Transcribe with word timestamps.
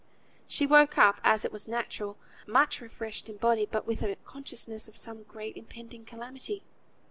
She 0.47 0.65
awakened, 0.65 1.17
as 1.23 1.45
it 1.45 1.51
was 1.51 1.67
natural, 1.67 2.17
much 2.47 2.81
refreshed 2.81 3.29
in 3.29 3.37
body; 3.37 3.67
but 3.67 3.85
with 3.85 4.01
a 4.01 4.15
consciousness 4.25 4.87
of 4.87 4.97
some 4.97 5.21
great 5.21 5.55
impending 5.55 6.05
calamity. 6.05 6.63